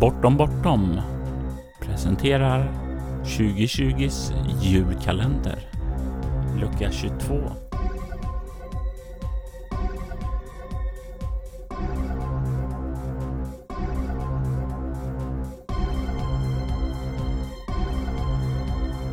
[0.00, 1.00] Bortom Bortom
[1.80, 2.72] presenterar
[3.24, 5.58] 2020s julkalender.
[6.60, 7.40] Lucka 22.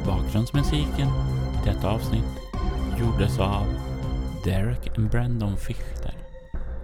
[0.06, 2.24] Bakgrundsmusiken i detta avsnitt
[3.00, 3.66] gjordes av
[4.44, 6.14] Derek and Brandon Fichter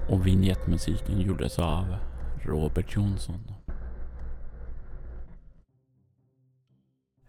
[0.09, 1.95] och vignettmusiken gjordes av
[2.45, 3.52] Robert Jonsson.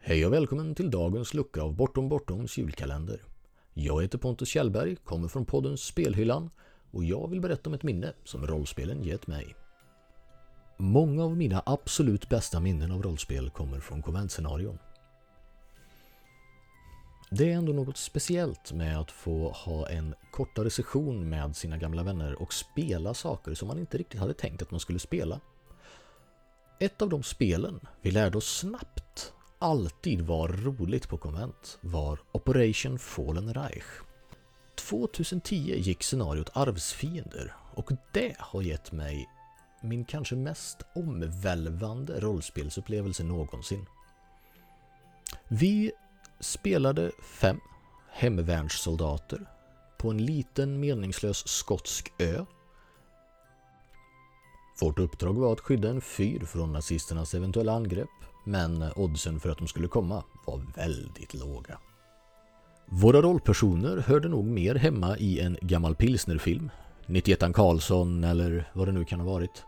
[0.06, 3.20] Hej och välkommen till dagens lucka av Bortom Bortoms julkalender.
[3.74, 6.50] Jag heter Pontus Kjellberg, kommer från podden Spelhyllan
[6.90, 9.54] och jag vill berätta om ett minne som rollspelen gett mig.
[10.76, 14.78] Många av mina absolut bästa minnen av rollspel kommer från konventscenarion.
[17.30, 22.02] Det är ändå något speciellt med att få ha en kortare session med sina gamla
[22.02, 25.40] vänner och spela saker som man inte riktigt hade tänkt att man skulle spela.
[26.78, 29.03] Ett av de spelen vi lärde oss snabbt
[29.64, 33.84] alltid var roligt på konvent var Operation Fallen Reich.
[34.74, 39.28] 2010 gick scenariot Arvsfiender och det har gett mig
[39.82, 43.86] min kanske mest omvälvande rollspelsupplevelse någonsin.
[45.48, 45.92] Vi
[46.40, 47.60] spelade fem
[48.10, 49.46] hemvärnssoldater
[49.98, 52.44] på en liten meningslös skotsk ö.
[54.80, 59.58] Vårt uppdrag var att skydda en fyr från nazisternas eventuella angrepp, men oddsen för att
[59.58, 61.78] de skulle komma var väldigt låga.
[62.86, 66.70] Våra rollpersoner hörde nog mer hemma i en gammal pilsnerfilm,
[67.06, 69.64] 91 Karlsson eller vad det nu kan ha varit,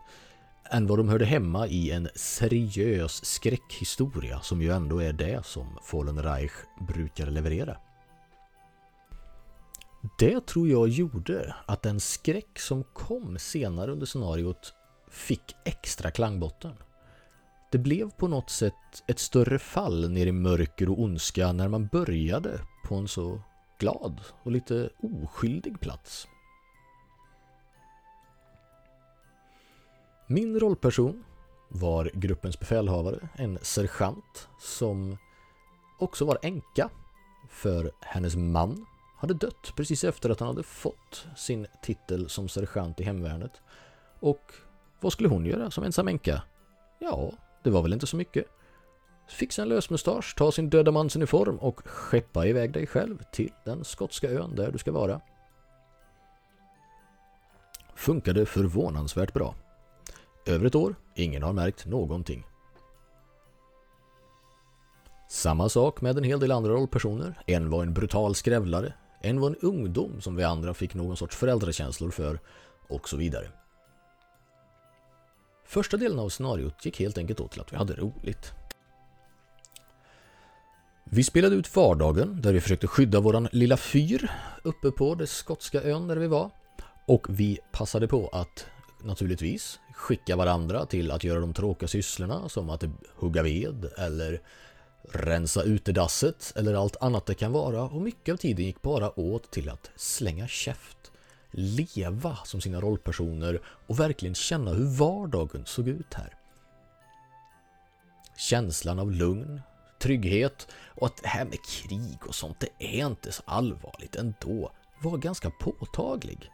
[0.71, 5.67] än vad de hörde hemma i en seriös skräckhistoria som ju ändå är det som
[5.83, 6.51] Fallen Reich
[6.87, 7.77] brukar leverera.
[10.19, 14.73] Det tror jag gjorde att den skräck som kom senare under scenariot
[15.11, 16.73] fick extra klangbotten.
[17.69, 21.87] Det blev på något sätt ett större fall ner i mörker och ondska när man
[21.87, 23.41] började på en så
[23.79, 26.27] glad och lite oskyldig plats.
[30.27, 31.23] Min rollperson
[31.69, 35.17] var gruppens befälhavare, en sergeant som
[35.99, 36.89] också var änka
[37.49, 38.85] för hennes man
[39.17, 43.61] hade dött precis efter att han hade fått sin titel som sergeant i hemvärnet.
[44.19, 44.53] Och
[44.99, 46.43] vad skulle hon göra som ensam änka?
[46.99, 47.31] Ja,
[47.63, 48.45] det var väl inte så mycket.
[49.27, 53.83] Fixa en lösmustasch, ta sin döda mans uniform och skeppa iväg dig själv till den
[53.83, 55.21] skotska ön där du ska vara.
[57.95, 59.55] Funkade förvånansvärt bra.
[60.45, 62.45] Över ett år, ingen har märkt någonting.
[65.29, 67.35] Samma sak med en hel del andra rollpersoner.
[67.45, 71.35] En var en brutal skrävlare, en var en ungdom som vi andra fick någon sorts
[71.35, 72.39] föräldrakänslor för
[72.87, 73.47] och så vidare.
[75.67, 78.51] Första delen av scenariot gick helt enkelt åt till att vi hade roligt.
[81.03, 84.31] Vi spelade ut vardagen där vi försökte skydda våran lilla fyr
[84.63, 86.51] uppe på den skotska ön där vi var.
[87.05, 88.65] Och vi passade på att
[89.03, 92.83] naturligtvis skicka varandra till att göra de tråkiga sysslorna som att
[93.15, 94.41] hugga ved eller
[95.11, 99.51] rensa utedasset eller allt annat det kan vara och mycket av tiden gick bara åt
[99.51, 101.11] till att slänga käft,
[101.51, 106.33] leva som sina rollpersoner och verkligen känna hur vardagen såg ut här.
[108.37, 109.61] Känslan av lugn,
[109.99, 114.71] trygghet och att det här med krig och sånt, det är inte så allvarligt ändå,
[115.03, 116.51] var ganska påtaglig.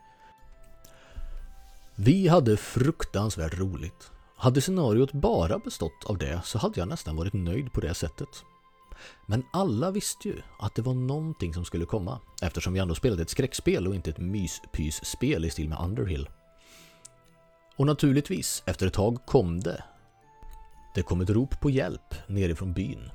[1.95, 4.11] Vi hade fruktansvärt roligt.
[4.37, 8.43] Hade scenariot bara bestått av det så hade jag nästan varit nöjd på det sättet.
[9.25, 13.21] Men alla visste ju att det var någonting som skulle komma eftersom vi ändå spelade
[13.21, 16.29] ett skräckspel och inte ett myspysspel i stil med Underhill.
[17.75, 19.83] Och naturligtvis, efter ett tag kom det.
[20.95, 23.09] Det kom ett rop på hjälp nerifrån byn.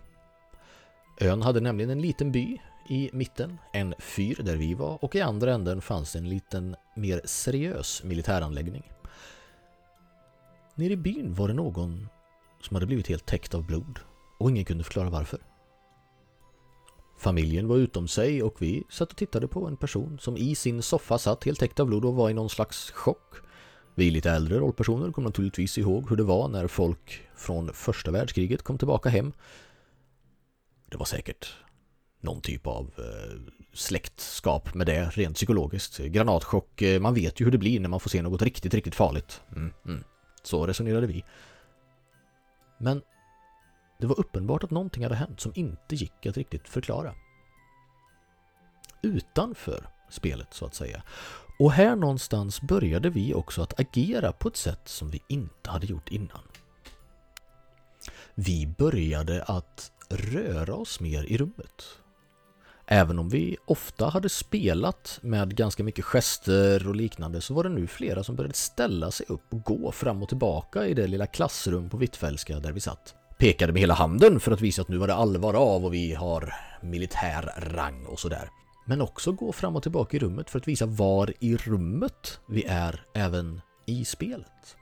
[1.21, 2.59] Ön hade nämligen en liten by
[2.89, 7.21] i mitten, en fyr där vi var och i andra änden fanns en liten mer
[7.25, 8.93] seriös militäranläggning.
[10.75, 12.09] Nere i byn var det någon
[12.61, 14.01] som hade blivit helt täckt av blod
[14.39, 15.41] och ingen kunde förklara varför.
[17.19, 20.83] Familjen var utom sig och vi satt och tittade på en person som i sin
[20.83, 23.35] soffa satt helt täckt av blod och var i någon slags chock.
[23.95, 28.63] Vi lite äldre rollpersoner kom naturligtvis ihåg hur det var när folk från första världskriget
[28.63, 29.33] kom tillbaka hem.
[30.91, 31.55] Det var säkert
[32.21, 35.99] någon typ av eh, släktskap med det rent psykologiskt.
[35.99, 38.95] Granatchock, eh, man vet ju hur det blir när man får se något riktigt, riktigt
[38.95, 39.41] farligt.
[39.57, 40.05] Mm, mm.
[40.43, 41.25] Så resonerade vi.
[42.79, 43.03] Men
[43.99, 47.15] det var uppenbart att någonting hade hänt som inte gick att riktigt förklara.
[49.03, 51.03] Utanför spelet så att säga.
[51.59, 55.87] Och här någonstans började vi också att agera på ett sätt som vi inte hade
[55.87, 56.41] gjort innan.
[58.35, 61.85] Vi började att röra oss mer i rummet.
[62.87, 67.69] Även om vi ofta hade spelat med ganska mycket gester och liknande så var det
[67.69, 71.27] nu flera som började ställa sig upp och gå fram och tillbaka i det lilla
[71.27, 73.15] klassrum på Hvitfeldtska där vi satt.
[73.39, 76.15] Pekade med hela handen för att visa att nu var det allvar av och vi
[76.15, 78.51] har militär rang och sådär.
[78.87, 82.65] Men också gå fram och tillbaka i rummet för att visa var i rummet vi
[82.65, 84.77] är även i spelet.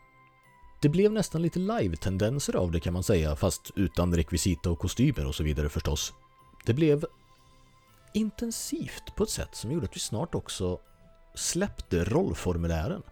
[0.82, 5.26] Det blev nästan lite live-tendenser av det kan man säga, fast utan rekvisita och kostymer
[5.26, 6.12] och så vidare förstås.
[6.66, 7.04] Det blev
[8.14, 10.78] intensivt på ett sätt som gjorde att vi snart också
[11.34, 13.02] släppte rollformulären.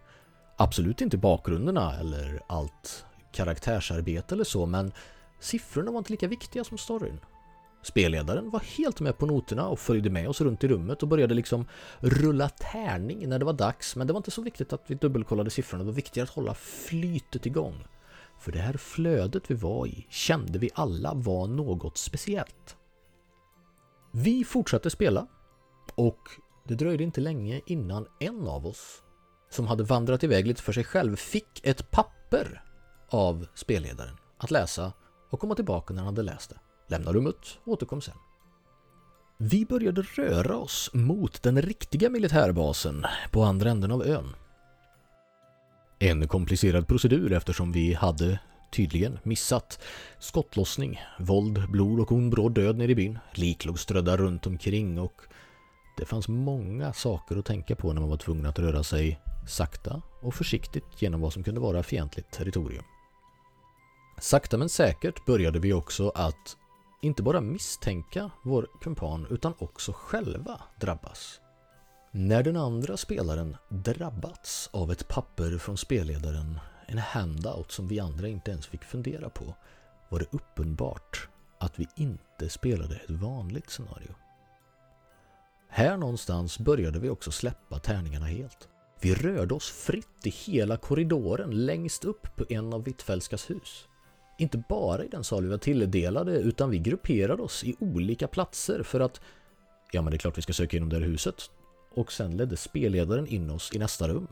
[0.57, 4.91] Absolut inte bakgrunderna eller allt karaktärsarbete eller så, men
[5.39, 7.19] siffrorna var inte lika viktiga som storyn.
[7.83, 11.33] Spelledaren var helt med på noterna och följde med oss runt i rummet och började
[11.33, 11.65] liksom
[11.99, 13.95] rulla tärning när det var dags.
[13.95, 16.53] Men det var inte så viktigt att vi dubbelkollade siffrorna, det var viktigare att hålla
[16.53, 17.87] flytet igång.
[18.39, 22.77] För det här flödet vi var i kände vi alla var något speciellt.
[24.11, 25.27] Vi fortsatte spela
[25.95, 26.29] och
[26.63, 29.03] det dröjde inte länge innan en av oss
[29.49, 32.63] som hade vandrat iväg lite för sig själv fick ett papper
[33.09, 34.93] av spelledaren att läsa
[35.35, 36.59] och komma tillbaka när han hade läst det.
[36.87, 38.15] Lämna rummet och återkom sen.
[39.37, 44.35] Vi började röra oss mot den riktiga militärbasen på andra änden av ön.
[45.99, 48.39] En komplicerad procedur eftersom vi hade
[48.71, 49.79] tydligen missat
[50.19, 53.19] skottlossning, våld, blod och ond bråd död nere i byn.
[53.33, 55.21] Lik låg strödda runt omkring och
[55.97, 60.01] det fanns många saker att tänka på när man var tvungen att röra sig sakta
[60.21, 62.83] och försiktigt genom vad som kunde vara fientligt territorium.
[64.19, 66.57] Sakta men säkert började vi också att
[67.01, 71.39] inte bara misstänka vår kumpan utan också själva drabbas.
[72.11, 78.27] När den andra spelaren drabbats av ett papper från spelledaren, en handout som vi andra
[78.27, 79.55] inte ens fick fundera på,
[80.09, 81.27] var det uppenbart
[81.59, 84.15] att vi inte spelade ett vanligt scenario.
[85.69, 88.67] Här någonstans började vi också släppa tärningarna helt.
[89.01, 93.87] Vi rörde oss fritt i hela korridoren längst upp på en av Hvitfeldtskas hus.
[94.37, 98.83] Inte bara i den sal vi var tilldelade utan vi grupperade oss i olika platser
[98.83, 99.21] för att
[99.91, 101.51] Ja men det är klart vi ska söka inom det här huset.
[101.91, 104.27] Och sen ledde spelledaren in oss i nästa rum.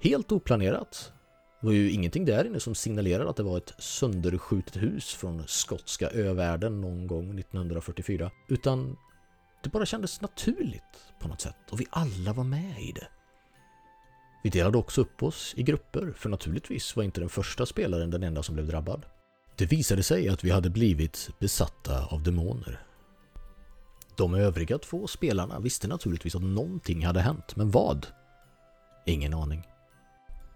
[0.00, 1.12] Helt oplanerat.
[1.60, 5.42] Det var ju ingenting där inne som signalerade att det var ett sönderskjutet hus från
[5.46, 8.30] skotska övärlden någon gång 1944.
[8.48, 8.96] Utan
[9.62, 10.82] det bara kändes naturligt
[11.20, 13.06] på något sätt och vi alla var med i det.
[14.42, 18.22] Vi delade också upp oss i grupper, för naturligtvis var inte den första spelaren den
[18.22, 19.06] enda som blev drabbad.
[19.56, 22.82] Det visade sig att vi hade blivit besatta av demoner.
[24.16, 28.06] De övriga två spelarna visste naturligtvis att någonting hade hänt, men vad?
[29.06, 29.62] Ingen aning.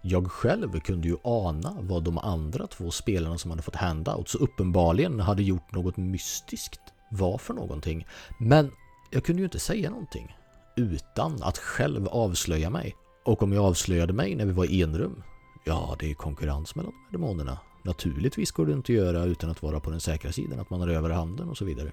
[0.01, 4.37] Jag själv kunde ju ana vad de andra två spelarna som hade fått handouts så
[4.37, 6.81] uppenbarligen hade gjort något mystiskt
[7.11, 8.07] var för någonting.
[8.39, 8.71] Men
[9.11, 10.35] jag kunde ju inte säga någonting
[10.75, 12.95] utan att själv avslöja mig.
[13.25, 15.23] Och om jag avslöjade mig när vi var i enrum,
[15.65, 17.57] ja, det är konkurrens mellan de här demonerna.
[17.89, 20.81] Naturligtvis går det inte att göra utan att vara på den säkra sidan, att man
[20.81, 21.91] har över handen och så vidare.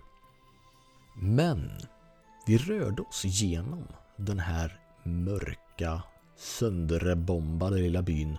[1.14, 1.70] Men
[2.46, 6.02] vi rörde oss genom den här mörka,
[6.36, 8.38] sönderbombade lilla byn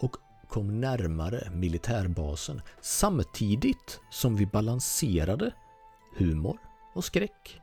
[0.00, 0.16] och
[0.48, 5.52] kom närmare militärbasen samtidigt som vi balanserade
[6.16, 6.58] humor
[6.94, 7.60] och skräck.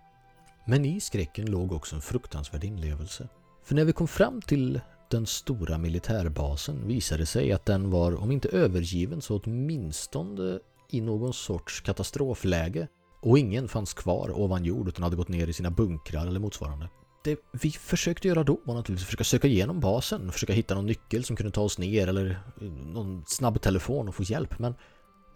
[0.66, 3.28] Men i skräcken låg också en fruktansvärd inlevelse.
[3.64, 8.32] För när vi kom fram till den stora militärbasen visade sig att den var, om
[8.32, 12.88] inte övergiven, så åtminstone i någon sorts katastrofläge.
[13.22, 16.90] Och ingen fanns kvar ovan jord utan hade gått ner i sina bunkrar eller motsvarande.
[17.24, 20.76] Det vi försökte göra då var naturligtvis att försöka söka igenom basen och försöka hitta
[20.76, 24.60] någon nyckel som kunde ta oss ner eller eh, någon snabb telefon och få hjälp.
[24.60, 24.76] Men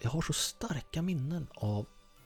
[0.02, 1.86] jag har så starka minnen av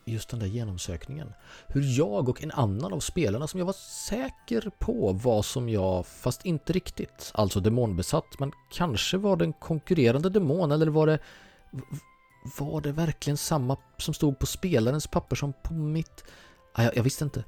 [0.10, 1.34] just den där genomsökningen.
[1.68, 3.76] Hur jag och en annan av spelarna som jag var
[4.08, 9.54] säker på var som jag, fast inte riktigt, alltså demonbesatt, men kanske var det en
[9.54, 11.20] konkurrerande demon eller var det
[12.58, 16.24] var det verkligen samma som stod på spelarens papper som på mitt?
[16.74, 17.44] Ah, jag, jag visste inte.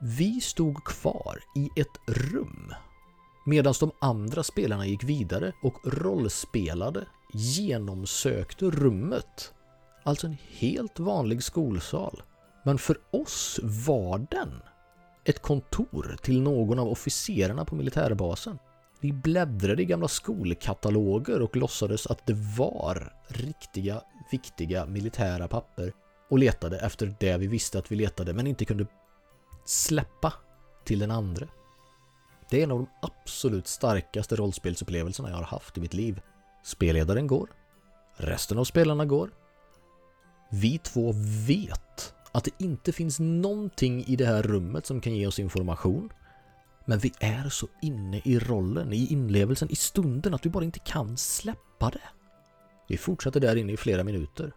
[0.00, 2.74] Vi stod kvar i ett rum
[3.48, 9.52] medan de andra spelarna gick vidare och rollspelade genomsökte rummet
[10.08, 12.22] Alltså en helt vanlig skolsal.
[12.62, 14.62] Men för oss var den
[15.24, 18.58] ett kontor till någon av officerarna på militärbasen.
[19.00, 25.92] Vi bläddrade i gamla skolkataloger och låtsades att det var riktiga, viktiga militära papper
[26.30, 28.86] och letade efter det vi visste att vi letade men inte kunde
[29.64, 30.32] släppa
[30.84, 31.48] till den andra.
[32.50, 36.20] Det är en av de absolut starkaste rollspelsupplevelserna jag har haft i mitt liv.
[36.64, 37.48] Spelledaren går.
[38.16, 39.30] Resten av spelarna går.
[40.50, 41.14] Vi två
[41.46, 46.12] vet att det inte finns någonting i det här rummet som kan ge oss information.
[46.84, 50.78] Men vi är så inne i rollen, i inlevelsen, i stunden att vi bara inte
[50.78, 52.08] kan släppa det.
[52.88, 54.52] Vi fortsatte där inne i flera minuter.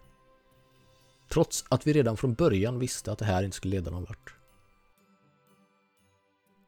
[1.30, 4.36] Trots att vi redan från början visste att det här inte skulle leda någon vart.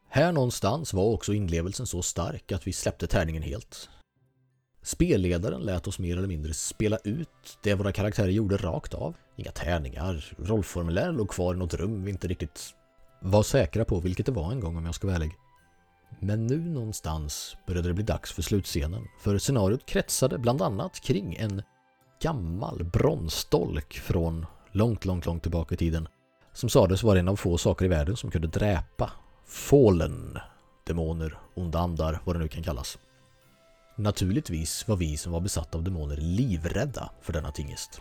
[0.08, 3.88] Här någonstans var också inlevelsen så stark att vi släppte tärningen helt.
[4.84, 9.14] Spelledaren lät oss mer eller mindre spela ut det våra karaktärer gjorde rakt av.
[9.36, 12.74] Inga tärningar, rollformulär låg kvar i något rum vi inte riktigt
[13.20, 15.32] var säkra på vilket det var en gång om jag ska vara ärlig.
[16.20, 21.34] Men nu någonstans började det bli dags för slutscenen, för scenariot kretsade bland annat kring
[21.34, 21.62] en
[22.22, 26.08] gammal bronsstolk från långt, långt, långt tillbaka i tiden
[26.52, 29.10] som sades vara en av få saker i världen som kunde dräpa
[29.46, 30.38] Fallen,
[30.86, 32.98] demoner, onda andar, vad det nu kan kallas.
[33.96, 38.00] Naturligtvis var vi som var besatta av demoner livrädda för denna tingest.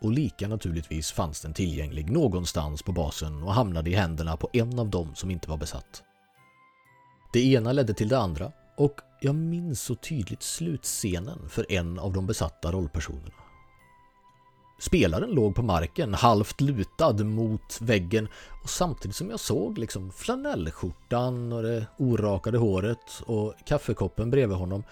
[0.00, 4.78] Och lika naturligtvis fanns den tillgänglig någonstans på basen och hamnade i händerna på en
[4.78, 6.02] av dem som inte var besatt.
[7.32, 12.12] Det ena ledde till det andra och jag minns så tydligt slutscenen för en av
[12.12, 13.47] de besatta rollpersonerna.
[14.80, 18.28] Spelaren låg på marken, halvt lutad mot väggen
[18.62, 24.82] och samtidigt som jag såg liksom flanellskjortan och det orakade håret och kaffekoppen bredvid honom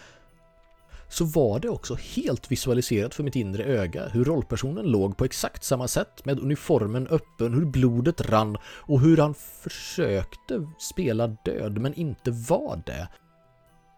[1.09, 5.64] så var det också helt visualiserat för mitt inre öga hur rollpersonen låg på exakt
[5.64, 11.95] samma sätt med uniformen öppen, hur blodet rann och hur han försökte spela död men
[11.95, 13.09] inte var det.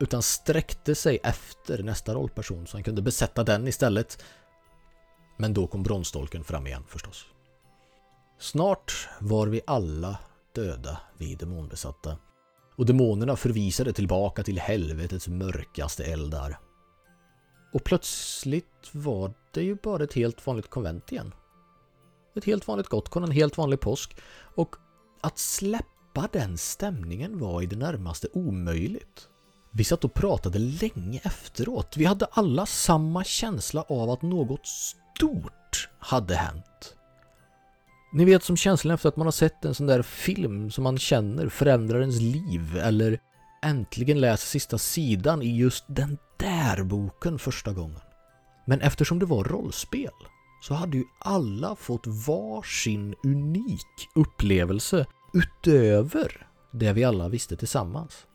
[0.01, 4.25] Utan sträckte sig efter nästa rollperson så han kunde besätta den istället
[5.39, 7.27] men då kom bronsdolken fram igen förstås.
[8.39, 10.19] Snart var vi alla
[10.55, 12.19] döda, vi demonbesatta.
[12.77, 16.59] Och demonerna förvisade tillbaka till helvetets mörkaste eldar.
[17.73, 21.35] Och plötsligt var det ju bara ett helt vanligt konvent igen.
[22.37, 24.17] Ett helt vanligt Gotcon, en helt vanlig påsk.
[24.55, 24.77] Och
[25.21, 29.28] att släppa den stämningen var i det närmaste omöjligt.
[29.71, 31.97] Vi satt och pratade länge efteråt.
[31.97, 36.95] Vi hade alla samma känsla av att något stort hade hänt.
[38.13, 40.99] Ni vet som känslan efter att man har sett en sån där film som man
[40.99, 43.19] känner förändrar ens liv eller
[43.63, 48.01] äntligen läser sista sidan i just den där boken första gången.
[48.67, 50.13] Men eftersom det var rollspel
[50.63, 58.27] så hade ju alla fått var sin unik upplevelse utöver det vi alla visste tillsammans.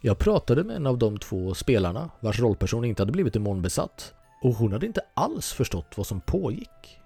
[0.00, 4.54] Jag pratade med en av de två spelarna vars rollperson inte hade blivit demonbesatt och
[4.54, 6.98] hon hade inte alls förstått vad som pågick.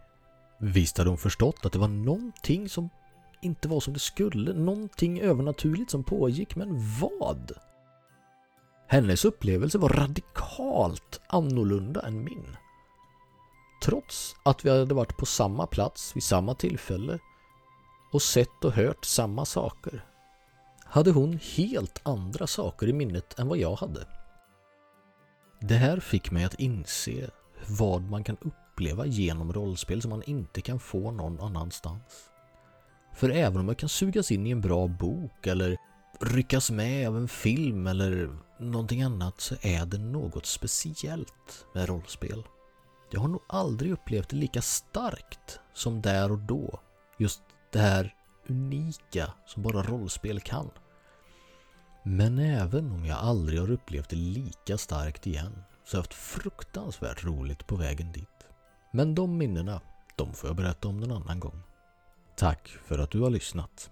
[0.59, 2.91] Visst hade hon förstått att det var någonting som
[3.43, 6.69] inte var som det skulle, någonting övernaturligt som pågick, men
[7.01, 7.53] vad?
[8.87, 12.57] Hennes upplevelse var radikalt annorlunda än min.
[13.83, 17.19] Trots att vi hade varit på samma plats vid samma tillfälle
[18.13, 20.05] och sett och hört samma saker
[20.91, 24.07] hade hon helt andra saker i minnet än vad jag hade.
[25.61, 27.31] Det här fick mig att inse
[27.69, 32.31] vad man kan uppleva genom rollspel som man inte kan få någon annanstans.
[33.15, 35.77] För även om man kan sugas in i en bra bok eller
[36.21, 42.43] ryckas med av en film eller någonting annat så är det något speciellt med rollspel.
[43.11, 46.81] Jag har nog aldrig upplevt det lika starkt som där och då.
[47.19, 47.41] Just
[47.73, 48.15] det här
[48.51, 50.71] unika som bara rollspel kan.
[52.03, 56.15] Men även om jag aldrig har upplevt det lika starkt igen så har jag haft
[56.15, 58.47] fruktansvärt roligt på vägen dit.
[58.93, 59.81] Men de minnena,
[60.17, 61.63] de får jag berätta om någon annan gång.
[62.37, 63.91] Tack för att du har lyssnat.